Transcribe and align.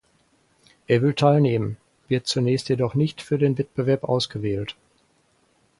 Er 0.87 1.03
will 1.03 1.13
teilnehmen, 1.13 1.77
wird 2.07 2.25
zunächst 2.25 2.69
jedoch 2.69 2.95
nicht 2.95 3.21
für 3.21 3.37
den 3.37 3.59
Wettbewerb 3.59 4.03
ausgewählt. 4.03 4.75